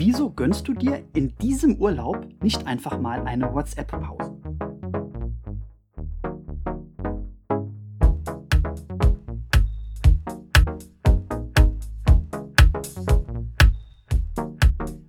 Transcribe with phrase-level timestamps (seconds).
[0.00, 4.38] Wieso gönnst du dir in diesem Urlaub nicht einfach mal eine WhatsApp-Pause?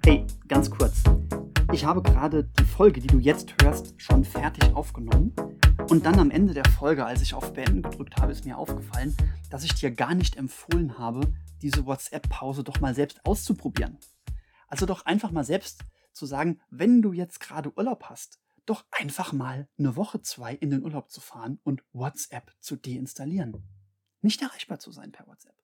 [0.04, 1.04] Hey, ganz kurz.
[1.72, 5.36] Ich habe gerade die Folge, die du jetzt hörst, schon fertig aufgenommen.
[5.92, 9.16] Und dann am Ende der Folge, als ich auf Beenden gedrückt habe, ist mir aufgefallen,
[9.52, 11.22] dass ich dir gar nicht empfohlen habe,
[11.62, 14.00] diese WhatsApp-Pause doch mal selbst auszuprobieren.
[14.70, 15.84] Also doch einfach mal selbst
[16.14, 20.70] zu sagen, wenn du jetzt gerade Urlaub hast, doch einfach mal eine Woche, zwei in
[20.70, 23.64] den Urlaub zu fahren und WhatsApp zu deinstallieren.
[24.22, 25.56] Nicht erreichbar zu sein per WhatsApp.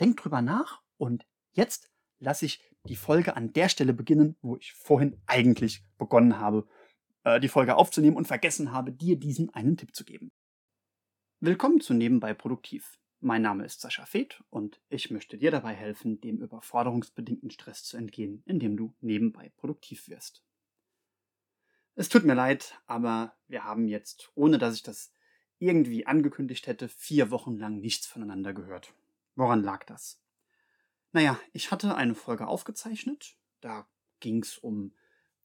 [0.00, 4.72] Denk drüber nach und jetzt lasse ich die Folge an der Stelle beginnen, wo ich
[4.72, 6.66] vorhin eigentlich begonnen habe,
[7.24, 10.32] äh, die Folge aufzunehmen und vergessen habe, dir diesen einen Tipp zu geben.
[11.40, 12.98] Willkommen zu Nebenbei Produktiv.
[13.20, 17.96] Mein Name ist Sascha Feth und ich möchte dir dabei helfen, dem überforderungsbedingten Stress zu
[17.96, 20.44] entgehen, indem du nebenbei produktiv wirst.
[21.96, 25.12] Es tut mir leid, aber wir haben jetzt, ohne dass ich das
[25.58, 28.94] irgendwie angekündigt hätte, vier Wochen lang nichts voneinander gehört.
[29.34, 30.20] Woran lag das?
[31.10, 33.88] Naja, ich hatte eine Folge aufgezeichnet, da
[34.20, 34.92] ging es um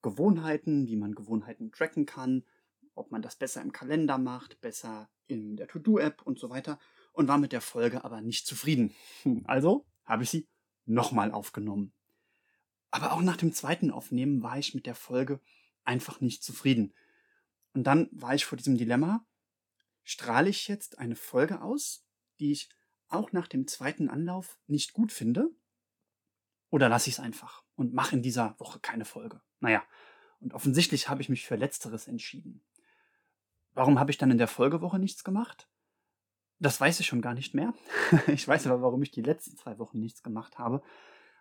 [0.03, 2.45] Gewohnheiten, wie man Gewohnheiten tracken kann,
[2.93, 6.77] ob man das besser im Kalender macht, besser in der To-Do-App und so weiter
[7.13, 8.93] und war mit der Folge aber nicht zufrieden.
[9.45, 10.47] Also habe ich sie
[10.85, 11.93] nochmal aufgenommen.
[12.91, 15.39] Aber auch nach dem zweiten Aufnehmen war ich mit der Folge
[15.85, 16.93] einfach nicht zufrieden.
[17.73, 19.25] Und dann war ich vor diesem Dilemma,
[20.03, 22.05] strahle ich jetzt eine Folge aus,
[22.39, 22.69] die ich
[23.07, 25.49] auch nach dem zweiten Anlauf nicht gut finde,
[26.69, 29.41] oder lasse ich es einfach und mache in dieser Woche keine Folge.
[29.59, 29.83] Naja,
[30.39, 32.63] und offensichtlich habe ich mich für letzteres entschieden.
[33.73, 35.69] Warum habe ich dann in der Folgewoche nichts gemacht?
[36.63, 37.73] Das weiß ich schon gar nicht mehr.
[38.27, 40.81] ich weiß aber, warum ich die letzten zwei Wochen nichts gemacht habe,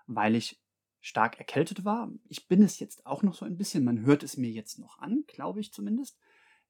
[0.08, 0.60] weil ich
[1.00, 2.10] stark erkältet war.
[2.28, 3.84] Ich bin es jetzt auch noch so ein bisschen.
[3.84, 6.18] Man hört es mir jetzt noch an, glaube ich zumindest.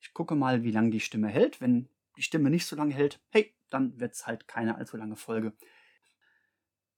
[0.01, 1.63] Ich gucke mal, wie lange die Stimme hält.
[1.63, 5.17] Wenn die Stimme nicht so lange hält, hey, dann wird es halt keine allzu lange
[5.17, 5.55] Folge.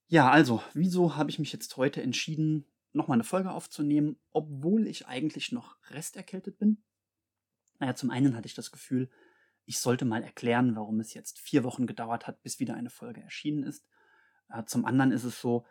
[0.09, 5.07] Ja, also, wieso habe ich mich jetzt heute entschieden, nochmal eine Folge aufzunehmen, obwohl ich
[5.07, 6.83] eigentlich noch resterkältet bin?
[7.79, 9.09] Naja, zum einen hatte ich das Gefühl,
[9.67, 13.23] ich sollte mal erklären, warum es jetzt vier Wochen gedauert hat, bis wieder eine Folge
[13.23, 13.87] erschienen ist.
[14.51, 15.65] Äh, zum anderen ist es so,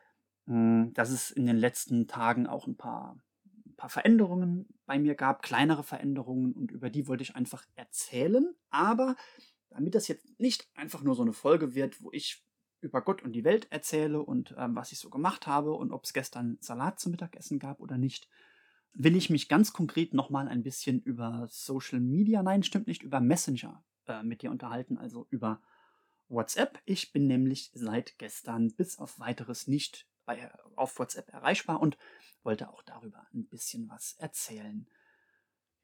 [0.46, 3.18] hm, dass es in den letzten Tagen auch ein paar,
[3.66, 8.56] ein paar Veränderungen bei mir gab, kleinere Veränderungen, und über die wollte ich einfach erzählen.
[8.70, 9.16] Aber
[9.70, 12.44] damit das jetzt nicht einfach nur so eine Folge wird, wo ich
[12.82, 16.04] über Gott und die Welt erzähle und ähm, was ich so gemacht habe und ob
[16.04, 18.28] es gestern Salat zum Mittagessen gab oder nicht,
[18.94, 23.20] will ich mich ganz konkret nochmal ein bisschen über Social Media, nein, stimmt nicht, über
[23.20, 25.62] Messenger äh, mit dir unterhalten, also über
[26.30, 26.80] WhatsApp.
[26.86, 31.98] Ich bin nämlich seit gestern bis auf weiteres nicht bei, auf WhatsApp erreichbar und
[32.44, 34.88] wollte auch darüber ein bisschen was erzählen.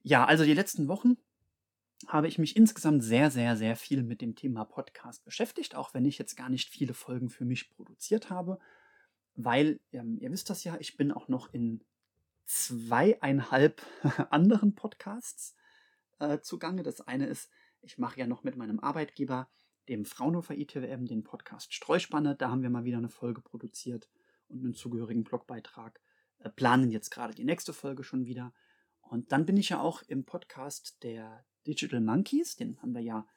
[0.01, 1.17] Ja, also die letzten Wochen
[2.07, 6.05] habe ich mich insgesamt sehr, sehr, sehr viel mit dem Thema Podcast beschäftigt, auch wenn
[6.05, 8.59] ich jetzt gar nicht viele Folgen für mich produziert habe,
[9.35, 11.83] weil, ähm, ihr wisst das ja, ich bin auch noch in
[12.49, 13.85] zweieinhalb
[14.31, 15.55] anderen Podcasts
[16.17, 16.81] äh, zugange.
[16.81, 17.51] Das eine ist,
[17.81, 19.49] ich mache ja noch mit meinem Arbeitgeber,
[19.87, 22.35] dem Fraunhofer ITWM, den Podcast Streuspanne.
[22.35, 24.09] Da haben wir mal wieder eine Folge produziert
[24.47, 26.01] und einen zugehörigen Blogbeitrag.
[26.39, 28.51] Äh, planen jetzt gerade die nächste Folge schon wieder.
[29.01, 32.55] Und dann bin ich ja auch im Podcast der Digital Monkeys.
[32.55, 33.27] Den haben wir ja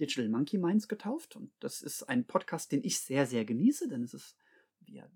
[0.00, 1.36] Digital Monkey Minds getauft.
[1.36, 4.36] Und das ist ein Podcast, den ich sehr, sehr genieße, denn es ist,
[4.80, 5.08] wir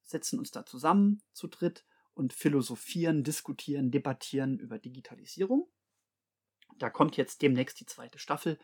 [0.00, 1.84] setzen uns da zusammen zu dritt
[2.16, 5.68] und philosophieren, diskutieren, debattieren über Digitalisierung.
[6.78, 8.58] Da kommt jetzt demnächst die zweite Staffel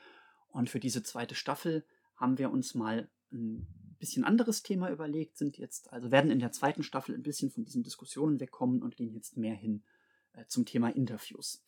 [0.48, 1.86] und für diese zweite Staffel
[2.16, 3.66] haben wir uns mal ein
[3.98, 7.64] bisschen anderes Thema überlegt, sind jetzt, also werden in der zweiten Staffel ein bisschen von
[7.64, 9.84] diesen Diskussionen wegkommen und gehen jetzt mehr hin
[10.32, 11.62] äh, zum Thema Interviews.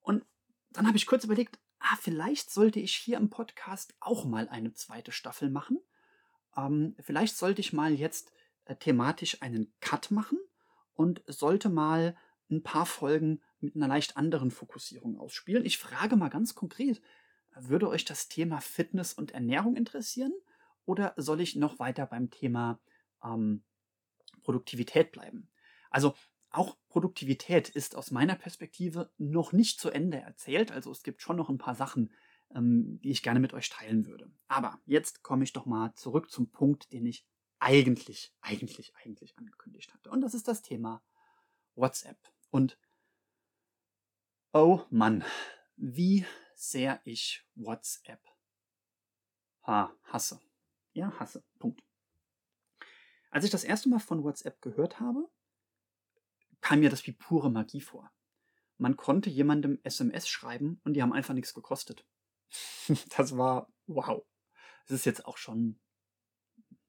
[0.00, 0.24] Und
[0.70, 4.74] dann habe ich kurz überlegt, ah, vielleicht sollte ich hier im Podcast auch mal eine
[4.74, 5.78] zweite Staffel machen.
[6.56, 8.32] Ähm, vielleicht sollte ich mal jetzt
[8.64, 10.38] äh, thematisch einen Cut machen
[10.98, 12.16] und sollte mal
[12.50, 15.64] ein paar Folgen mit einer leicht anderen Fokussierung ausspielen.
[15.64, 17.00] Ich frage mal ganz konkret,
[17.54, 20.32] würde euch das Thema Fitness und Ernährung interessieren
[20.84, 22.80] oder soll ich noch weiter beim Thema
[23.22, 23.62] ähm,
[24.42, 25.48] Produktivität bleiben?
[25.88, 26.14] Also
[26.50, 30.72] auch Produktivität ist aus meiner Perspektive noch nicht zu Ende erzählt.
[30.72, 32.10] Also es gibt schon noch ein paar Sachen,
[32.52, 34.32] ähm, die ich gerne mit euch teilen würde.
[34.48, 37.24] Aber jetzt komme ich doch mal zurück zum Punkt, den ich
[37.58, 40.10] eigentlich, eigentlich, eigentlich angekündigt hatte.
[40.10, 41.02] Und das ist das Thema
[41.74, 42.18] WhatsApp.
[42.50, 42.78] Und
[44.52, 45.24] oh Mann,
[45.76, 48.20] wie sehr ich WhatsApp
[49.62, 50.40] ha, hasse.
[50.92, 51.44] Ja, hasse.
[51.58, 51.82] Punkt.
[53.30, 55.28] Als ich das erste Mal von WhatsApp gehört habe,
[56.60, 58.10] kam mir das wie pure Magie vor.
[58.78, 62.04] Man konnte jemandem SMS schreiben und die haben einfach nichts gekostet.
[63.16, 64.24] das war wow.
[64.86, 65.78] Es ist jetzt auch schon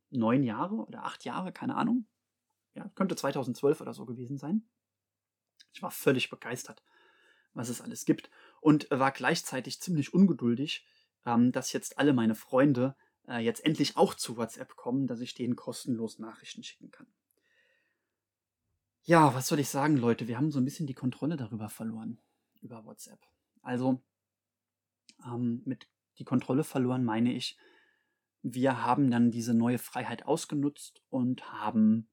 [0.09, 2.05] neun Jahre oder acht Jahre, keine Ahnung.
[2.73, 4.67] Ja, könnte 2012 oder so gewesen sein.
[5.73, 6.83] Ich war völlig begeistert,
[7.53, 8.29] was es alles gibt
[8.61, 10.87] und war gleichzeitig ziemlich ungeduldig,
[11.25, 12.95] ähm, dass jetzt alle meine Freunde
[13.27, 17.07] äh, jetzt endlich auch zu WhatsApp kommen, dass ich denen kostenlos Nachrichten schicken kann.
[19.03, 20.27] Ja, was soll ich sagen, Leute?
[20.27, 22.19] Wir haben so ein bisschen die Kontrolle darüber verloren,
[22.61, 23.19] über WhatsApp.
[23.61, 24.01] Also,
[25.25, 27.57] ähm, mit die Kontrolle verloren meine ich,
[28.41, 32.09] wir haben dann diese neue Freiheit ausgenutzt und haben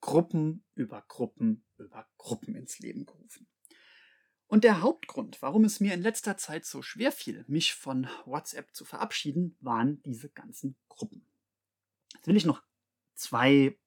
[0.00, 3.48] Gruppen über Gruppen über Gruppen ins Leben gerufen.
[4.46, 8.74] Und der Hauptgrund, warum es mir in letzter Zeit so schwer fiel, mich von WhatsApp
[8.74, 11.26] zu verabschieden, waren diese ganzen Gruppen.
[12.14, 12.62] Jetzt will ich noch
[13.14, 13.78] zwei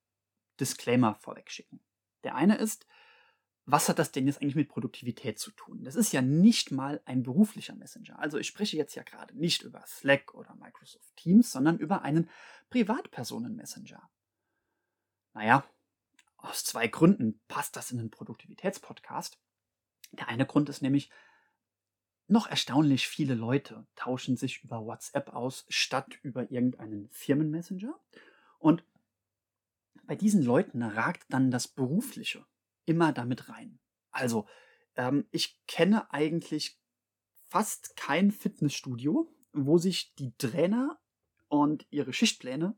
[0.60, 1.80] Disclaimer vorweg schicken.
[2.22, 2.86] Der eine ist,
[3.64, 5.84] was hat das denn jetzt eigentlich mit Produktivität zu tun?
[5.84, 8.18] Das ist ja nicht mal ein beruflicher Messenger.
[8.18, 12.28] Also ich spreche jetzt ja gerade nicht über Slack oder Microsoft Teams, sondern über einen
[12.70, 14.10] Privatpersonen-Messenger.
[15.34, 15.64] Naja,
[16.36, 19.38] aus zwei Gründen passt das in einen Produktivitätspodcast.
[20.12, 21.10] Der eine Grund ist nämlich,
[22.26, 27.98] noch erstaunlich viele Leute tauschen sich über WhatsApp aus, statt über irgendeinen Firmenmessenger.
[28.58, 28.84] Und
[30.04, 32.44] bei diesen Leuten ragt dann das Berufliche
[32.84, 33.78] immer damit rein.
[34.10, 34.46] Also,
[34.96, 36.78] ähm, ich kenne eigentlich
[37.48, 40.98] fast kein Fitnessstudio, wo sich die Trainer
[41.48, 42.76] und ihre Schichtpläne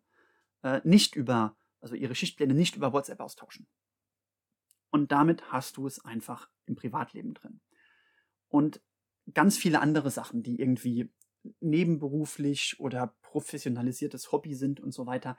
[0.62, 3.66] äh, nicht über, also ihre Schichtpläne nicht über WhatsApp austauschen.
[4.90, 7.60] Und damit hast du es einfach im Privatleben drin.
[8.48, 8.80] Und
[9.32, 11.12] ganz viele andere Sachen, die irgendwie
[11.60, 15.36] nebenberuflich oder professionalisiertes Hobby sind und so weiter,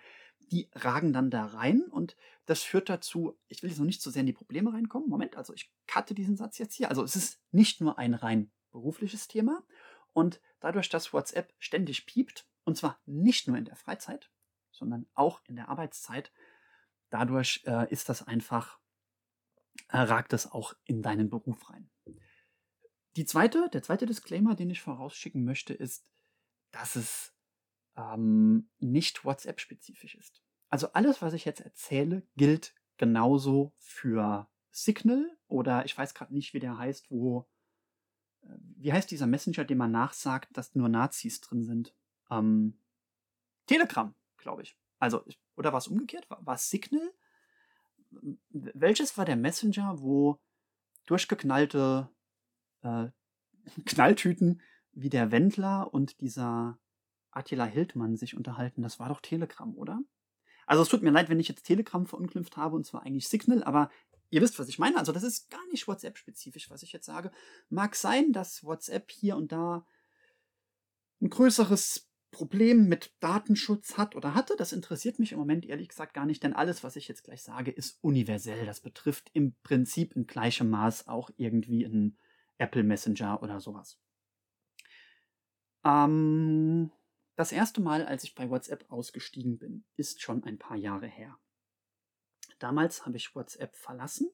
[0.51, 4.11] die ragen dann da rein und das führt dazu, ich will jetzt noch nicht so
[4.11, 5.07] sehr in die Probleme reinkommen.
[5.07, 6.89] Moment, also ich cutte diesen Satz jetzt hier.
[6.89, 9.63] Also es ist nicht nur ein rein berufliches Thema
[10.11, 14.29] und dadurch, dass WhatsApp ständig piept, und zwar nicht nur in der Freizeit,
[14.73, 16.33] sondern auch in der Arbeitszeit,
[17.09, 18.77] dadurch äh, ist das einfach,
[19.87, 21.89] äh, ragt es auch in deinen Beruf rein.
[23.15, 26.05] Die zweite, der zweite Disclaimer, den ich vorausschicken möchte, ist,
[26.71, 27.34] dass es
[27.97, 30.41] ähm, nicht WhatsApp-spezifisch ist.
[30.69, 36.53] Also alles, was ich jetzt erzähle, gilt genauso für Signal oder ich weiß gerade nicht,
[36.53, 37.47] wie der heißt, wo.
[38.41, 38.47] Äh,
[38.77, 41.95] wie heißt dieser Messenger, dem man nachsagt, dass nur Nazis drin sind?
[42.29, 42.79] Ähm,
[43.67, 44.77] Telegram, glaube ich.
[44.99, 45.25] Also,
[45.55, 46.29] oder war es umgekehrt?
[46.29, 47.13] War, es Signal?
[48.49, 50.39] Welches war der Messenger, wo
[51.05, 52.09] durchgeknallte
[52.81, 53.07] äh,
[53.85, 56.79] Knalltüten wie der Wendler und dieser
[57.35, 58.81] Attila Hildmann sich unterhalten.
[58.81, 60.01] Das war doch Telegram, oder?
[60.65, 63.63] Also es tut mir leid, wenn ich jetzt Telegram verunglimpft habe und zwar eigentlich Signal,
[63.63, 63.89] aber
[64.29, 64.97] ihr wisst, was ich meine.
[64.97, 67.31] Also das ist gar nicht WhatsApp-spezifisch, was ich jetzt sage.
[67.69, 69.85] Mag sein, dass WhatsApp hier und da
[71.21, 74.55] ein größeres Problem mit Datenschutz hat oder hatte.
[74.57, 77.43] Das interessiert mich im Moment ehrlich gesagt gar nicht, denn alles, was ich jetzt gleich
[77.43, 78.65] sage, ist universell.
[78.65, 82.17] Das betrifft im Prinzip in gleichem Maß auch irgendwie einen
[82.57, 83.99] Apple Messenger oder sowas.
[85.85, 86.91] Ähm,
[87.35, 91.37] das erste Mal, als ich bei WhatsApp ausgestiegen bin, ist schon ein paar Jahre her.
[92.59, 94.29] Damals habe ich WhatsApp verlassen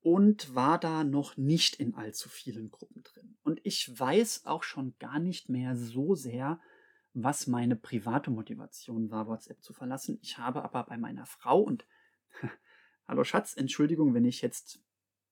[0.00, 3.36] und war da noch nicht in allzu vielen Gruppen drin.
[3.42, 6.60] Und ich weiß auch schon gar nicht mehr so sehr,
[7.14, 10.18] was meine private Motivation war, WhatsApp zu verlassen.
[10.22, 11.86] Ich habe aber bei meiner Frau und
[13.08, 14.82] Hallo Schatz, Entschuldigung, wenn ich jetzt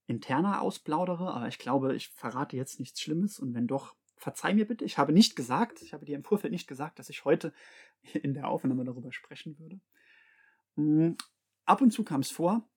[0.07, 4.67] interner ausplaudere, aber ich glaube, ich verrate jetzt nichts Schlimmes und wenn doch, verzeih mir
[4.67, 4.85] bitte.
[4.85, 7.53] Ich habe nicht gesagt, ich habe dir im Vorfeld nicht gesagt, dass ich heute
[8.15, 9.81] in der Aufnahme darüber sprechen würde.
[10.77, 11.17] Hm,
[11.65, 12.69] ab und zu kam es vor,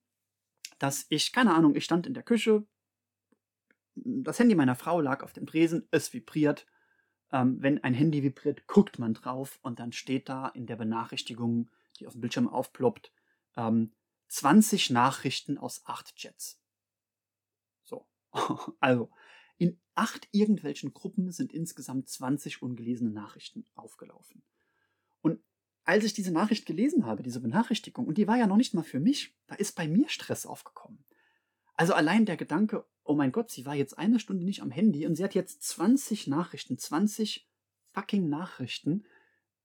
[0.78, 2.66] dass ich, keine Ahnung, ich stand in der Küche,
[3.96, 6.66] das Handy meiner Frau lag auf dem Tresen, es vibriert.
[7.32, 11.70] Ähm, wenn ein Handy vibriert, guckt man drauf und dann steht da in der Benachrichtigung,
[12.00, 13.12] die auf dem Bildschirm aufploppt,
[13.58, 13.92] ähm,
[14.30, 16.60] 20 Nachrichten aus 8 Chats.
[18.80, 19.10] Also,
[19.60, 24.42] in acht irgendwelchen Gruppen sind insgesamt 20 ungelesene Nachrichten aufgelaufen.
[25.22, 25.44] Und
[25.84, 28.84] als ich diese Nachricht gelesen habe, diese Benachrichtigung, und die war ja noch nicht mal
[28.84, 31.04] für mich, da ist bei mir Stress aufgekommen.
[31.76, 35.06] Also allein der Gedanke, oh mein Gott, sie war jetzt eine Stunde nicht am Handy
[35.06, 37.50] und sie hat jetzt 20 Nachrichten, 20
[37.92, 39.06] fucking Nachrichten,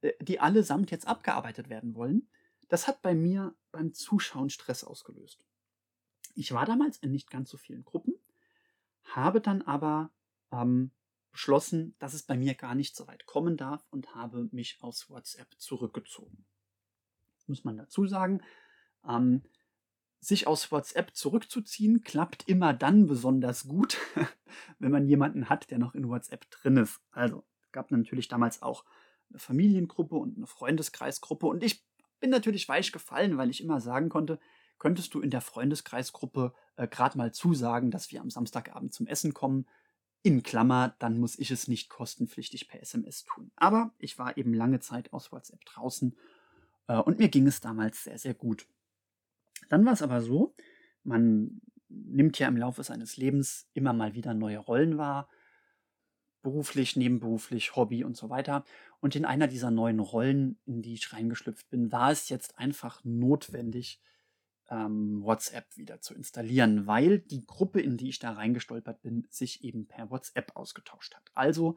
[0.01, 2.29] äh, die allesamt jetzt abgearbeitet werden wollen,
[2.69, 5.45] das hat bei mir beim Zuschauen Stress ausgelöst.
[6.35, 8.14] Ich war damals in nicht ganz so vielen Gruppen
[9.05, 10.11] habe dann aber
[10.51, 10.91] ähm,
[11.31, 15.11] beschlossen, dass es bei mir gar nicht so weit kommen darf und habe mich aus
[15.11, 16.47] WhatsApp zurückgezogen.
[17.47, 18.41] Muss man dazu sagen,
[19.07, 19.43] ähm,
[20.21, 23.99] sich aus WhatsApp zurückzuziehen klappt immer dann besonders gut,
[24.79, 27.01] wenn man jemanden hat, der noch in WhatsApp drin ist.
[27.11, 28.85] Also, gab natürlich damals auch
[29.29, 31.85] eine Familiengruppe und eine Freundeskreisgruppe und ich
[32.21, 34.39] bin natürlich weich gefallen, weil ich immer sagen konnte,
[34.85, 39.33] könntest du in der Freundeskreisgruppe äh, gerade mal zusagen, dass wir am Samstagabend zum Essen
[39.33, 39.65] kommen.
[40.23, 43.51] In Klammer, dann muss ich es nicht kostenpflichtig per SMS tun.
[43.57, 46.15] Aber ich war eben lange Zeit aus WhatsApp draußen
[46.89, 48.67] äh, und mir ging es damals sehr, sehr gut.
[49.71, 50.55] Dann war es aber so,
[51.03, 55.31] man nimmt ja im Laufe seines Lebens immer mal wieder neue Rollen wahr,
[56.43, 58.67] beruflich, nebenberuflich, Hobby und so weiter.
[59.01, 63.03] Und in einer dieser neuen Rollen, in die ich reingeschlüpft bin, war es jetzt einfach
[63.03, 64.03] notwendig,
[64.71, 69.65] ähm, WhatsApp wieder zu installieren, weil die Gruppe, in die ich da reingestolpert bin, sich
[69.65, 71.31] eben per WhatsApp ausgetauscht hat.
[71.35, 71.77] Also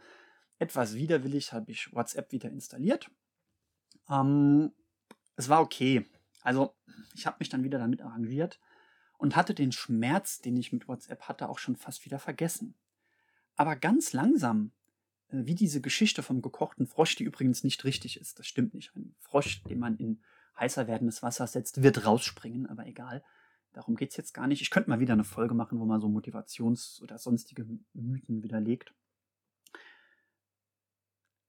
[0.59, 3.11] etwas widerwillig habe ich WhatsApp wieder installiert.
[4.09, 4.71] Ähm,
[5.35, 6.05] es war okay.
[6.41, 6.75] Also
[7.13, 8.59] ich habe mich dann wieder damit arrangiert
[9.17, 12.75] und hatte den Schmerz, den ich mit WhatsApp hatte, auch schon fast wieder vergessen.
[13.55, 14.71] Aber ganz langsam,
[15.29, 18.95] äh, wie diese Geschichte vom gekochten Frosch, die übrigens nicht richtig ist, das stimmt nicht.
[18.95, 20.21] Ein Frosch, den man in
[20.59, 23.23] heißer werdendes Wasser setzt, wird rausspringen, aber egal.
[23.73, 24.61] Darum geht es jetzt gar nicht.
[24.61, 28.93] Ich könnte mal wieder eine Folge machen, wo man so Motivations- oder sonstige Mythen widerlegt.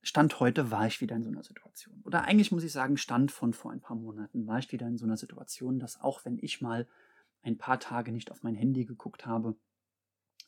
[0.02, 2.00] Stand heute war ich wieder in so einer Situation.
[2.04, 4.98] Oder eigentlich muss ich sagen, Stand von vor ein paar Monaten war ich wieder in
[4.98, 6.86] so einer Situation, dass auch wenn ich mal
[7.42, 9.56] ein paar Tage nicht auf mein Handy geguckt habe,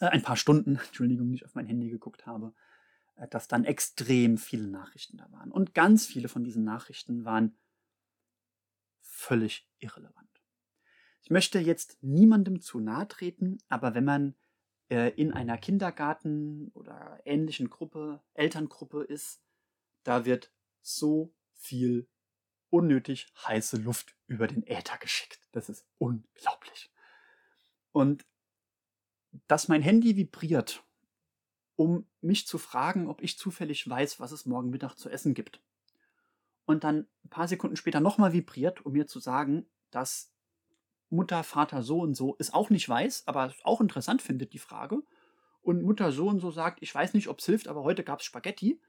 [0.00, 2.54] äh, ein paar Stunden, Entschuldigung, nicht auf mein Handy geguckt habe,
[3.16, 5.50] äh, dass dann extrem viele Nachrichten da waren.
[5.50, 7.54] Und ganz viele von diesen Nachrichten waren
[9.20, 10.42] völlig irrelevant.
[11.22, 14.34] Ich möchte jetzt niemandem zu nahe treten, aber wenn man
[14.88, 19.42] äh, in einer Kindergarten oder ähnlichen Gruppe, Elterngruppe ist,
[20.04, 20.50] da wird
[20.80, 22.08] so viel
[22.70, 25.40] unnötig heiße Luft über den Äther geschickt.
[25.52, 26.90] Das ist unglaublich.
[27.92, 28.24] Und
[29.46, 30.82] dass mein Handy vibriert,
[31.76, 35.60] um mich zu fragen, ob ich zufällig weiß, was es morgen Mittag zu essen gibt.
[36.70, 40.32] Und dann ein paar Sekunden später nochmal vibriert, um mir zu sagen, dass
[41.08, 45.02] Mutter, Vater so und so es auch nicht weiß, aber auch interessant findet, die Frage.
[45.62, 48.20] Und Mutter so und so sagt, ich weiß nicht, ob es hilft, aber heute gab
[48.20, 48.80] es Spaghetti.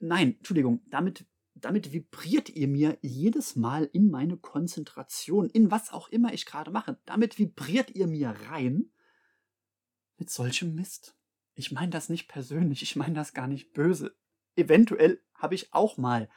[0.00, 6.08] Nein, Entschuldigung, damit, damit vibriert ihr mir jedes Mal in meine Konzentration, in was auch
[6.08, 6.98] immer ich gerade mache.
[7.04, 8.90] Damit vibriert ihr mir rein
[10.16, 11.16] mit solchem Mist.
[11.54, 14.16] Ich meine das nicht persönlich, ich meine das gar nicht böse.
[14.56, 16.28] Eventuell habe ich auch mal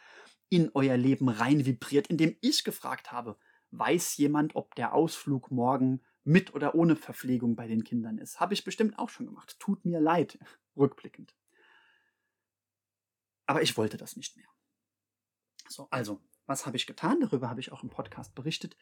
[0.50, 3.38] in euer Leben rein vibriert, indem ich gefragt habe,
[3.72, 8.40] Weiß jemand, ob der Ausflug morgen mit oder ohne Verpflegung bei den Kindern ist?
[8.40, 9.58] Habe ich bestimmt auch schon gemacht.
[9.60, 10.40] Tut mir leid,
[10.78, 11.36] rückblickend.
[13.46, 14.48] Aber ich wollte das nicht mehr.
[15.68, 17.20] So, also, was habe ich getan?
[17.20, 18.78] Darüber habe ich auch im Podcast berichtet.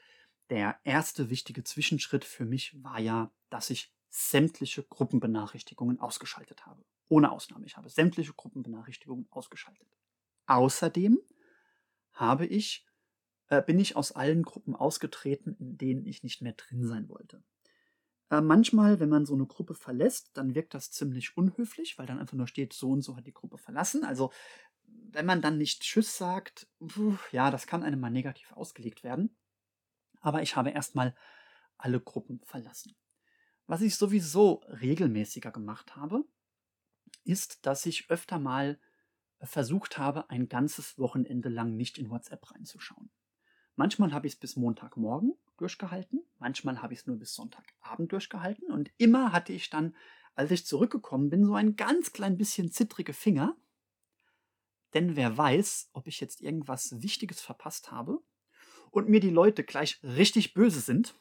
[0.52, 6.86] Der erste wichtige Zwischenschritt für mich war ja, dass ich sämtliche Gruppenbenachrichtigungen ausgeschaltet habe.
[7.08, 7.66] Ohne Ausnahme.
[7.66, 9.88] Ich habe sämtliche Gruppenbenachrichtigungen ausgeschaltet.
[10.46, 11.20] Außerdem
[12.16, 12.86] habe ich
[13.48, 17.44] äh, bin ich aus allen Gruppen ausgetreten, in denen ich nicht mehr drin sein wollte.
[18.30, 22.20] Äh, manchmal, wenn man so eine Gruppe verlässt, dann wirkt das ziemlich unhöflich, weil dann
[22.20, 24.04] einfach nur steht, so und so hat die Gruppe verlassen.
[24.04, 24.32] Also
[24.88, 26.68] wenn man dann nicht Tschüss sagt,
[27.32, 29.36] ja, das kann einem mal negativ ausgelegt werden.
[30.22, 31.16] Aber ich habe erstmal
[31.78, 32.96] alle Gruppen verlassen.
[33.68, 36.24] Was ich sowieso regelmäßiger gemacht habe,
[37.24, 38.80] ist, dass ich öfter mal
[39.46, 43.10] versucht habe, ein ganzes Wochenende lang nicht in WhatsApp reinzuschauen.
[43.76, 48.72] Manchmal habe ich es bis Montagmorgen durchgehalten, manchmal habe ich es nur bis Sonntagabend durchgehalten
[48.72, 49.96] und immer hatte ich dann,
[50.34, 53.56] als ich zurückgekommen bin, so ein ganz klein bisschen zittrige Finger.
[54.94, 58.20] Denn wer weiß, ob ich jetzt irgendwas Wichtiges verpasst habe
[58.92, 61.16] und mir die Leute gleich richtig böse sind,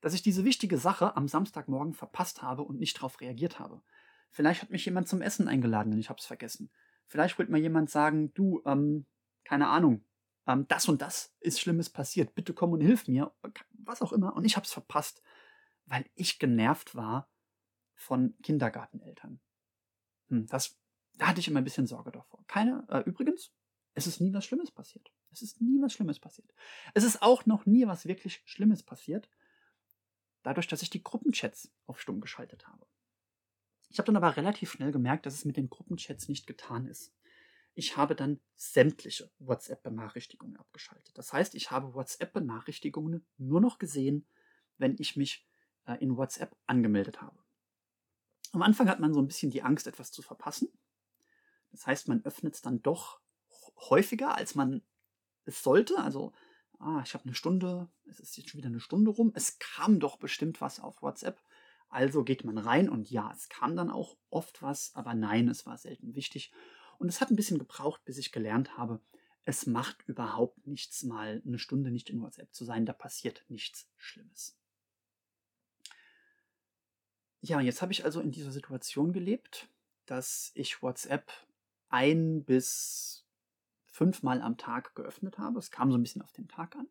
[0.00, 3.82] dass ich diese wichtige Sache am Samstagmorgen verpasst habe und nicht darauf reagiert habe.
[4.30, 6.70] Vielleicht hat mich jemand zum Essen eingeladen und ich habe es vergessen.
[7.08, 9.06] Vielleicht wollte mir jemand sagen, du, ähm,
[9.44, 10.04] keine Ahnung,
[10.46, 13.32] ähm, das und das ist Schlimmes passiert, bitte komm und hilf mir,
[13.72, 14.36] was auch immer.
[14.36, 15.22] Und ich habe es verpasst,
[15.86, 17.30] weil ich genervt war
[17.94, 19.40] von Kindergarteneltern.
[20.28, 20.78] Hm, das,
[21.16, 22.44] da hatte ich immer ein bisschen Sorge davor.
[22.46, 23.52] Keine, äh, übrigens,
[23.94, 25.10] es ist nie was Schlimmes passiert.
[25.30, 26.52] Es ist nie was Schlimmes passiert.
[26.94, 29.28] Es ist auch noch nie was wirklich Schlimmes passiert,
[30.42, 32.86] dadurch, dass ich die Gruppenchats auf stumm geschaltet habe.
[33.88, 37.12] Ich habe dann aber relativ schnell gemerkt, dass es mit den Gruppenchats nicht getan ist
[37.78, 41.16] ich habe dann sämtliche WhatsApp-Benachrichtigungen abgeschaltet.
[41.16, 44.26] Das heißt, ich habe WhatsApp-Benachrichtigungen nur noch gesehen,
[44.78, 45.46] wenn ich mich
[45.86, 47.38] äh, in WhatsApp angemeldet habe.
[48.50, 50.68] Am Anfang hat man so ein bisschen die Angst, etwas zu verpassen.
[51.70, 53.20] Das heißt, man öffnet es dann doch
[53.88, 54.82] häufiger, als man
[55.44, 55.98] es sollte.
[55.98, 56.32] Also
[56.80, 60.00] ah, ich habe eine Stunde, es ist jetzt schon wieder eine Stunde rum, es kam
[60.00, 61.40] doch bestimmt was auf WhatsApp.
[61.88, 65.64] Also geht man rein und ja, es kam dann auch oft was, aber nein, es
[65.64, 66.52] war selten wichtig.
[66.98, 69.00] Und es hat ein bisschen gebraucht, bis ich gelernt habe,
[69.44, 73.88] es macht überhaupt nichts, mal eine Stunde nicht in WhatsApp zu sein, da passiert nichts
[73.96, 74.58] Schlimmes.
[77.40, 79.68] Ja, jetzt habe ich also in dieser Situation gelebt,
[80.04, 81.32] dass ich WhatsApp
[81.88, 83.24] ein bis
[83.86, 85.58] fünfmal am Tag geöffnet habe.
[85.58, 86.88] Es kam so ein bisschen auf den Tag an.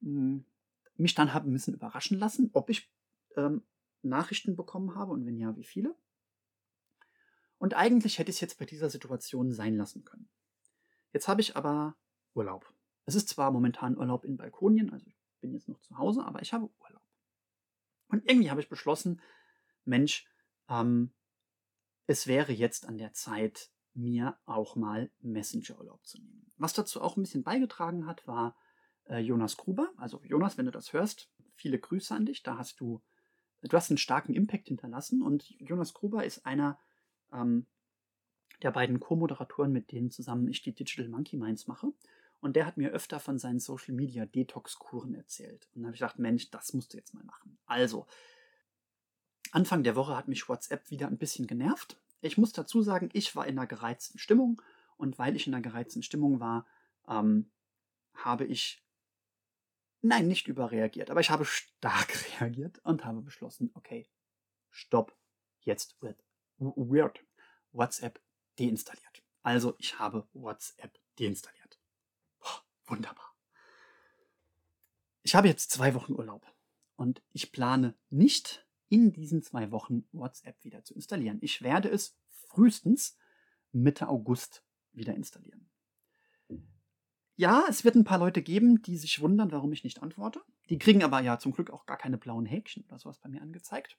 [0.00, 0.44] Hm,
[0.96, 2.90] mich dann habe ein bisschen überraschen lassen, ob ich
[3.36, 3.62] ähm,
[4.04, 5.96] Nachrichten bekommen habe und wenn ja, wie viele.
[7.58, 10.28] Und eigentlich hätte ich es jetzt bei dieser Situation sein lassen können.
[11.12, 11.96] Jetzt habe ich aber
[12.34, 12.72] Urlaub.
[13.06, 16.42] Es ist zwar momentan Urlaub in Balkonien, also ich bin jetzt noch zu Hause, aber
[16.42, 17.02] ich habe Urlaub.
[18.08, 19.20] Und irgendwie habe ich beschlossen,
[19.84, 20.26] Mensch,
[20.68, 21.12] ähm,
[22.06, 26.52] es wäre jetzt an der Zeit, mir auch mal Messenger-Urlaub zu nehmen.
[26.56, 28.56] Was dazu auch ein bisschen beigetragen hat, war
[29.04, 29.92] äh, Jonas Gruber.
[29.96, 32.42] Also Jonas, wenn du das hörst, viele Grüße an dich.
[32.42, 33.02] Da hast du,
[33.72, 36.78] du hast einen starken Impact hinterlassen und Jonas Gruber ist einer
[37.32, 37.66] ähm,
[38.62, 41.92] der beiden Co-Moderatoren, mit denen zusammen ich die Digital Monkey Minds mache.
[42.40, 45.66] Und der hat mir öfter von seinen Social Media Detox-Kuren erzählt.
[45.74, 47.56] Und dann habe ich gedacht, Mensch, das musst du jetzt mal machen.
[47.64, 48.06] Also,
[49.50, 51.96] Anfang der Woche hat mich WhatsApp wieder ein bisschen genervt.
[52.20, 54.60] Ich muss dazu sagen, ich war in einer gereizten Stimmung.
[54.98, 56.66] Und weil ich in einer gereizten Stimmung war,
[57.08, 57.50] ähm,
[58.14, 58.83] habe ich,
[60.04, 64.08] nein, nicht überreagiert, aber ich habe stark reagiert und habe beschlossen, okay,
[64.70, 65.16] stopp,
[65.60, 66.22] jetzt wird,
[66.58, 67.24] wird
[67.72, 68.20] WhatsApp
[68.58, 69.22] deinstalliert.
[69.42, 71.80] Also ich habe WhatsApp deinstalliert.
[72.38, 73.34] Boah, wunderbar.
[75.22, 76.46] Ich habe jetzt zwei Wochen Urlaub
[76.96, 81.38] und ich plane nicht in diesen zwei Wochen WhatsApp wieder zu installieren.
[81.40, 83.16] Ich werde es frühestens
[83.72, 85.68] Mitte August wieder installieren.
[87.36, 90.40] Ja, es wird ein paar Leute geben, die sich wundern, warum ich nicht antworte.
[90.68, 93.42] Die kriegen aber ja zum Glück auch gar keine blauen Häkchen oder sowas bei mir
[93.42, 93.98] angezeigt.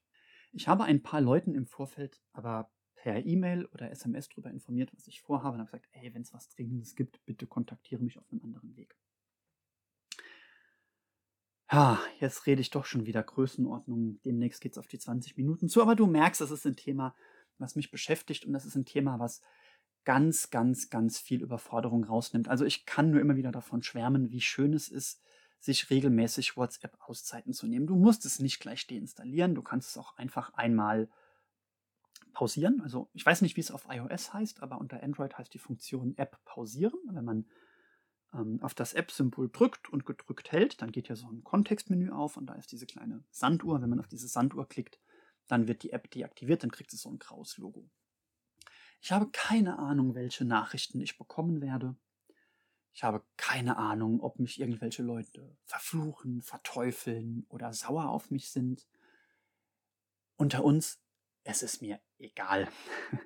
[0.54, 5.08] Ich habe ein paar Leuten im Vorfeld aber per E-Mail oder SMS darüber informiert, was
[5.08, 8.26] ich vorhabe und habe gesagt, ey, wenn es was Dringendes gibt, bitte kontaktiere mich auf
[8.32, 8.96] einem anderen Weg.
[11.72, 14.22] Ja, jetzt rede ich doch schon wieder Größenordnung.
[14.24, 17.16] Demnächst geht es auf die 20 Minuten zu, aber du merkst, das ist ein Thema,
[17.58, 19.42] was mich beschäftigt und das ist ein Thema, was
[20.06, 22.48] ganz, ganz, ganz viel Überforderung rausnimmt.
[22.48, 25.22] Also ich kann nur immer wieder davon schwärmen, wie schön es ist,
[25.60, 27.88] sich regelmäßig WhatsApp-Auszeiten zu nehmen.
[27.88, 31.10] Du musst es nicht gleich deinstallieren, du kannst es auch einfach einmal
[32.34, 32.82] pausieren.
[32.82, 36.16] Also ich weiß nicht, wie es auf iOS heißt, aber unter Android heißt die Funktion
[36.18, 37.00] App pausieren.
[37.10, 37.46] Wenn man
[38.34, 42.38] ähm, auf das App-Symbol drückt und gedrückt hält, dann geht ja so ein Kontextmenü auf
[42.38, 43.82] und da ist diese kleine Sanduhr.
[43.82, 45.00] Wenn man auf diese Sanduhr klickt,
[45.48, 47.90] dann wird die App deaktiviert, dann kriegt es so ein graues Logo.
[49.02, 51.96] Ich habe keine Ahnung, welche Nachrichten ich bekommen werde.
[52.94, 58.88] Ich habe keine Ahnung, ob mich irgendwelche Leute verfluchen, verteufeln oder sauer auf mich sind.
[60.38, 61.02] Unter uns,
[61.44, 62.68] es ist mir egal.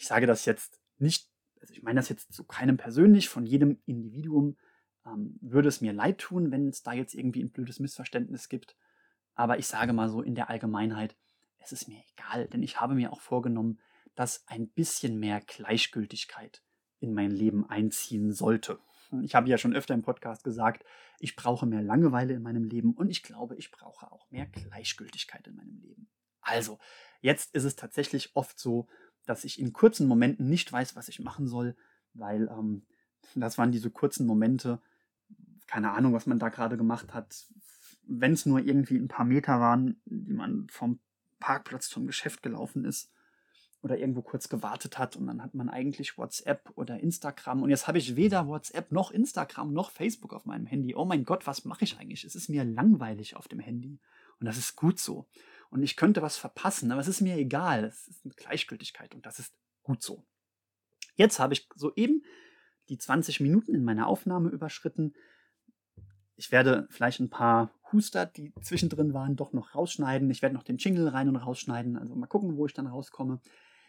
[0.00, 1.28] Ich sage das jetzt nicht,
[1.60, 4.56] also ich meine das jetzt zu keinem persönlich, von jedem Individuum
[5.04, 8.76] ähm, würde es mir leid tun, wenn es da jetzt irgendwie ein blödes Missverständnis gibt.
[9.34, 11.16] Aber ich sage mal so in der Allgemeinheit,
[11.58, 13.80] es ist mir egal, denn ich habe mir auch vorgenommen,
[14.18, 16.64] dass ein bisschen mehr Gleichgültigkeit
[16.98, 18.80] in mein Leben einziehen sollte.
[19.22, 20.84] Ich habe ja schon öfter im Podcast gesagt,
[21.20, 25.46] ich brauche mehr Langeweile in meinem Leben und ich glaube, ich brauche auch mehr Gleichgültigkeit
[25.46, 26.10] in meinem Leben.
[26.40, 26.80] Also,
[27.20, 28.88] jetzt ist es tatsächlich oft so,
[29.24, 31.76] dass ich in kurzen Momenten nicht weiß, was ich machen soll,
[32.12, 32.88] weil ähm,
[33.36, 34.82] das waren diese kurzen Momente,
[35.68, 37.46] keine Ahnung, was man da gerade gemacht hat,
[38.02, 40.98] wenn es nur irgendwie ein paar Meter waren, die man vom
[41.38, 43.12] Parkplatz zum Geschäft gelaufen ist
[43.82, 47.86] oder irgendwo kurz gewartet hat und dann hat man eigentlich WhatsApp oder Instagram und jetzt
[47.86, 50.94] habe ich weder WhatsApp noch Instagram noch Facebook auf meinem Handy.
[50.94, 52.24] Oh mein Gott, was mache ich eigentlich?
[52.24, 54.00] Es ist mir langweilig auf dem Handy
[54.40, 55.28] und das ist gut so
[55.70, 57.84] und ich könnte was verpassen, aber es ist mir egal.
[57.84, 60.24] Es ist eine Gleichgültigkeit und das ist gut so.
[61.14, 62.24] Jetzt habe ich soeben
[62.88, 65.14] die 20 Minuten in meiner Aufnahme überschritten.
[66.36, 70.30] Ich werde vielleicht ein paar Huster, die zwischendrin waren, doch noch rausschneiden.
[70.30, 71.96] Ich werde noch den Jingle rein und rausschneiden.
[71.96, 73.40] Also mal gucken, wo ich dann rauskomme.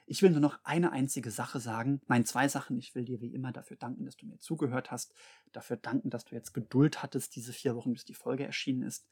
[0.10, 2.02] Ich will nur noch eine einzige Sache sagen.
[2.08, 2.80] Nein, zwei Sachen.
[2.80, 5.14] Ich will dir wie immer dafür danken, dass du mir zugehört hast.
[5.52, 9.08] Dafür danken, dass du jetzt Geduld hattest, diese vier Wochen, bis die Folge erschienen ist.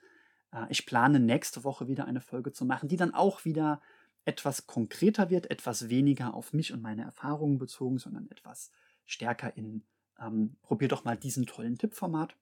[0.51, 3.79] Äh, ich plane nächste Woche wieder eine Folge zu machen, die dann auch wieder
[4.25, 8.71] etwas konkreter wird, etwas weniger auf mich und meine Erfahrungen bezogen, sondern etwas
[9.05, 9.85] stärker in
[10.19, 12.35] ähm, probier doch mal diesen tollen Tippformat.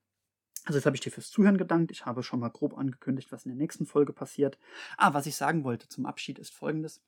[0.64, 1.92] Also jetzt habe ich dir fürs Zuhören gedankt.
[1.92, 4.58] Ich habe schon mal grob angekündigt, was in der nächsten Folge passiert.
[4.98, 7.02] Ah, was ich sagen wollte zum Abschied ist folgendes.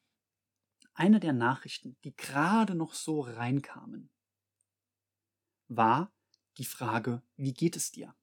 [0.97, 4.09] Eine der Nachrichten, die gerade noch so reinkamen,
[5.67, 6.11] war
[6.57, 8.15] die Frage, wie geht es dir?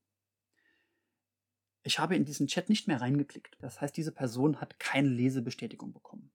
[1.85, 3.57] Ich habe in diesen Chat nicht mehr reingeklickt.
[3.61, 6.33] Das heißt, diese Person hat keine Lesebestätigung bekommen.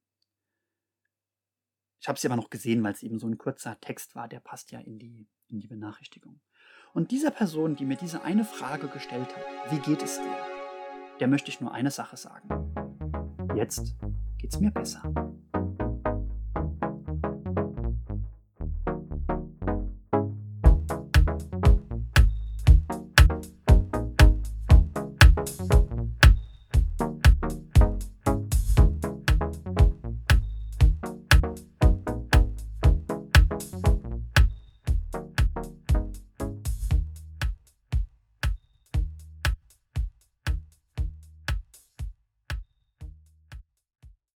[1.99, 4.39] Ich habe sie aber noch gesehen, weil es eben so ein kurzer Text war, der
[4.39, 6.39] passt ja in die, in die Benachrichtigung.
[6.93, 10.37] Und dieser Person, die mir diese eine Frage gestellt hat, wie geht es dir?
[11.19, 12.47] Der möchte ich nur eine Sache sagen.
[13.57, 13.97] Jetzt
[14.37, 15.03] geht's mir besser.